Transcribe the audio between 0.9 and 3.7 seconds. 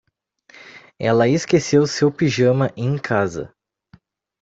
Ela esqueceu seu pijama em casa.